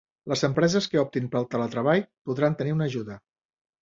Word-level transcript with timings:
Les 0.31 0.41
empreses 0.47 0.87
que 0.93 1.01
optin 1.01 1.29
pel 1.35 1.45
teletreball 1.51 2.03
podran 2.31 2.57
tenir 2.63 2.77
una 2.79 2.93
ajuda 2.93 3.21